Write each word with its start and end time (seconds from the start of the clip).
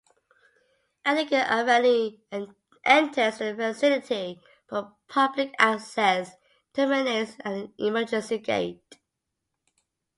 Edinger 1.05 1.41
Avenue 1.43 2.17
enters 2.83 3.37
the 3.37 3.53
facility, 3.55 4.41
but 4.67 4.91
public 5.07 5.53
access 5.59 6.37
terminates 6.73 7.35
at 7.45 7.51
an 7.53 7.73
emergency 7.77 8.39
gate. 8.39 8.95